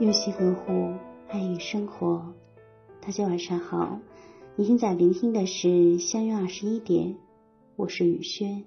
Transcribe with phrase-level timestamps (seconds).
[0.00, 0.94] 用心呵护，
[1.28, 2.24] 爱与生活。
[3.02, 4.00] 大家晚上好，
[4.56, 7.18] 你现在聆听的是相约二十一点，
[7.76, 8.64] 我是雨轩。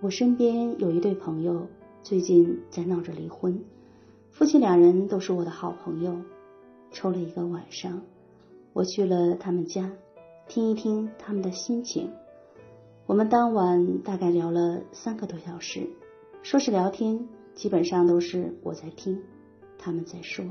[0.00, 1.68] 我身边有一对朋友，
[2.02, 3.62] 最近在闹着离婚，
[4.32, 6.16] 夫妻两人都是我的好朋友。
[6.90, 8.02] 抽了一个晚上，
[8.72, 9.92] 我去了他们家，
[10.48, 12.10] 听一听他们的心情。
[13.06, 15.88] 我们当晚大概聊了三个多小时，
[16.42, 19.22] 说是聊天，基本上都是我在听，
[19.80, 20.44] 他们在说。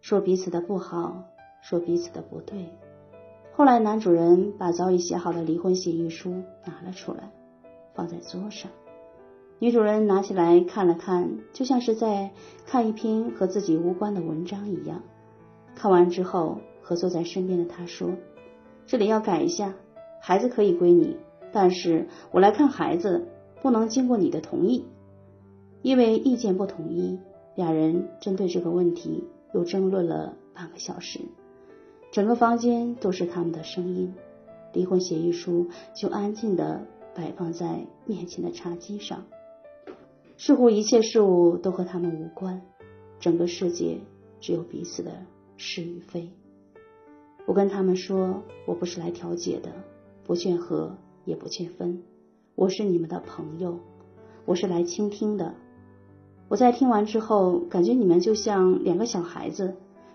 [0.00, 1.24] 说彼此的不好，
[1.62, 2.68] 说彼此的不对。
[3.52, 7.30] 后来男主人把早已写好的离婚协议书拿了出来，
[7.94, 8.70] 放在桌上。
[9.60, 12.32] 女主人拿起来看了看，就像是在
[12.66, 15.02] 看一篇和自己无关的文章一样。
[15.76, 18.10] 看完之后，和坐在身边的他说
[18.86, 19.72] ：“这里要改一下，
[20.20, 21.16] 孩子可以归你，
[21.52, 23.28] 但是我来看孩子
[23.60, 24.84] 不能经过你的同意。”
[25.82, 27.20] 因为意见不统一，
[27.54, 29.24] 俩人针对这个问题。
[29.54, 31.20] 又争论了半个小时，
[32.10, 34.14] 整个房间都是他们的声音。
[34.72, 39.26] 离婚协议书就安静的摆放在面前的茶几上，
[40.38, 42.62] 似乎一切事物都和他们无关，
[43.20, 43.98] 整个世界
[44.40, 45.12] 只有彼此的
[45.58, 46.30] 是与非。
[47.44, 49.70] 我跟他们说，我不是来调解的，
[50.24, 52.02] 不劝和也不劝分，
[52.54, 53.80] 我是你们的朋友，
[54.46, 55.54] 我是来倾听的。
[56.52, 59.74] 我在听完之后，感觉你们就像两个小孩子，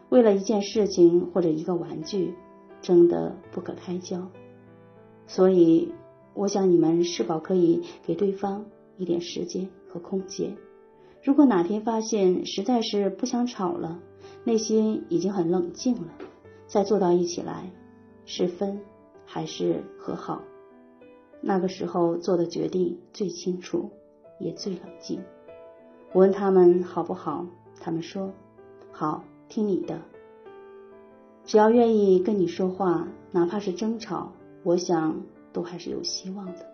[0.10, 2.36] 为了一件事情或者一个玩具，
[2.80, 4.30] 争得不可开交。
[5.26, 5.92] 所以，
[6.36, 8.64] 我想你们是否可以给对方
[8.98, 10.56] 一点时间和空间？
[11.24, 14.00] 如果哪天发现实在是不想吵了，
[14.44, 16.14] 内心已经很冷静了，
[16.68, 17.72] 再坐到一起来，
[18.26, 18.80] 是分
[19.26, 20.44] 还是和好？
[21.42, 23.90] 那个时候做的决定最清楚，
[24.40, 25.20] 也最冷静。
[26.14, 27.46] 我问他们好不好，
[27.80, 28.32] 他们说
[28.92, 30.00] 好，听你的。
[31.44, 34.32] 只要愿意跟你说话，哪怕是争吵，
[34.64, 36.66] 我想都还是有希望的。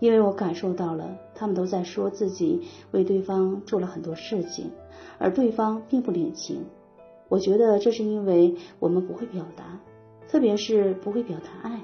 [0.00, 4.70] 因为我感受到了，他们都在说自己为对方做了很多事情，
[5.18, 6.64] 而对方并不领情。
[7.28, 9.78] 我觉得这是因为我们不会表达，
[10.26, 11.80] 特别是不会表达爱，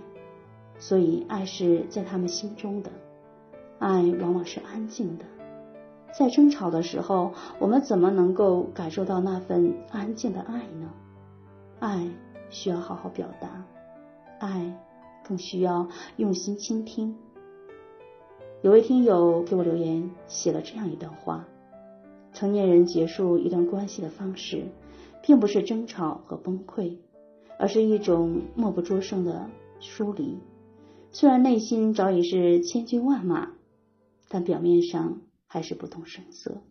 [0.79, 2.91] 所以爱是在他们心中的，
[3.79, 5.25] 爱往往是安静的。
[6.13, 10.91] 在争吵的时候，我们怎么能够感受到那份安静的爱呢？
[11.79, 12.09] 爱
[12.51, 13.65] 需要好好表达，
[14.41, 14.75] 爱
[15.23, 17.17] 更需要用心倾听。
[18.63, 21.47] 有位听友给我留言，写了这样一段话：
[22.33, 24.65] 成年人结束一段关系的方式，
[25.23, 26.97] 并不是争吵和崩溃，
[27.61, 29.49] 而是一种默不作声的
[29.79, 30.39] 疏离。
[31.13, 33.51] 虽然内心早已是千军万马，
[34.29, 35.19] 但表面上。
[35.49, 36.63] 还是不动声色，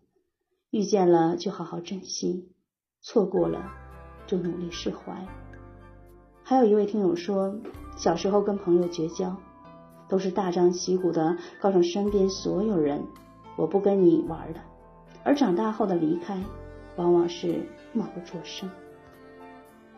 [0.70, 2.54] 遇见了就好好珍惜，
[3.02, 3.72] 错过了
[4.28, 5.28] 就努力释怀。
[6.44, 7.60] 还有一位听友说，
[7.98, 9.36] 小时候跟朋友绝交，
[10.08, 13.04] 都是大张旗鼓的告诉身边所有人，
[13.58, 14.64] 我不跟你玩了。
[15.26, 16.42] 而长大后的离开，
[16.96, 18.70] 往往是默不作声。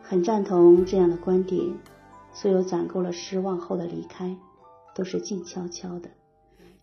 [0.02, 1.78] 很赞同这样的观点，
[2.32, 4.36] 所有攒够了失望后的离开，
[4.94, 6.10] 都是静悄悄的。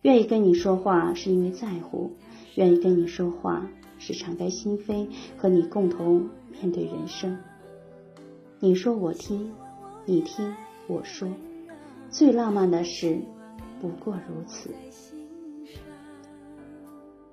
[0.02, 2.12] 愿意跟你说话是因为在乎，
[2.54, 3.66] 愿意跟你说话
[3.98, 7.36] 是敞开心扉和你共同面对人生。
[8.60, 9.52] 你说我听，
[10.04, 10.54] 你听
[10.86, 11.28] 我说，
[12.10, 13.18] 最浪漫的事
[13.80, 14.70] 不过如此。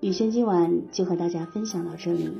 [0.01, 2.31] 雨轩今晚就和大家分享到这里。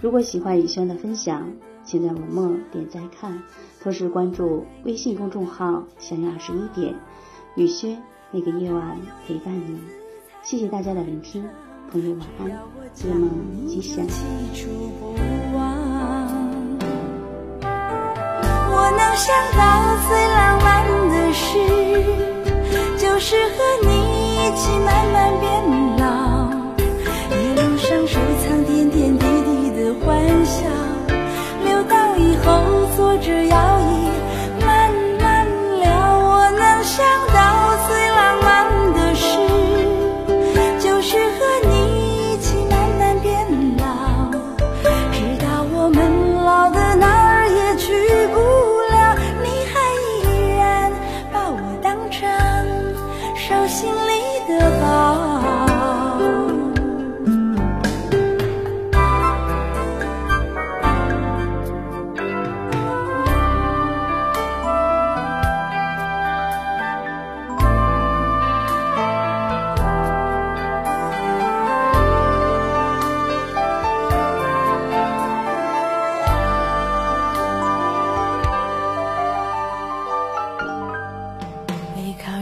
[0.00, 1.52] 如果喜欢雨轩的分享，
[1.84, 3.42] 请在文末点赞看，
[3.80, 6.94] 同时关注微信公众号“想要二十一点”，
[7.56, 8.00] 雨轩。
[8.34, 9.78] 那个夜晚陪伴你，
[10.42, 11.44] 谢谢大家的聆听，
[11.90, 12.48] 朋友晚安，
[13.06, 13.28] 夜梦
[13.68, 14.02] 吉祥。
[18.74, 19.60] 我能想到
[20.08, 20.72] 最浪漫
[21.10, 21.44] 的事，
[22.96, 23.52] 就是和
[23.82, 23.88] 你
[24.36, 25.81] 一起慢慢变老，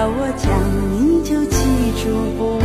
[0.00, 0.48] 要我讲，
[0.94, 1.56] 你就记
[2.02, 2.59] 住。